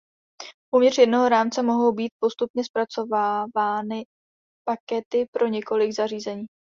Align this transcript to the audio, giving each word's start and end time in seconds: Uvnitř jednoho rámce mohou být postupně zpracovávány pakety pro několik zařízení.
Uvnitř 0.75 0.97
jednoho 0.97 1.29
rámce 1.29 1.63
mohou 1.63 1.91
být 1.91 2.11
postupně 2.19 2.63
zpracovávány 2.63 4.05
pakety 4.65 5.27
pro 5.33 5.47
několik 5.47 5.91
zařízení. 5.91 6.45